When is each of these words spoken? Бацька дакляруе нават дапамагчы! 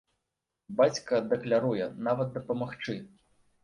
Бацька 0.79 1.21
дакляруе 1.35 1.93
нават 2.11 2.37
дапамагчы! 2.43 3.01